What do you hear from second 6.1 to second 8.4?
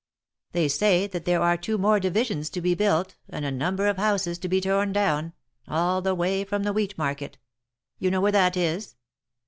way from the wheat market. You know where